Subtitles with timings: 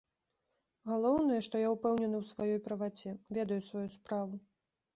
[0.91, 4.35] Галоўнае, што я ўпэўнены ў сваёй праваце, ведаю сваю справу.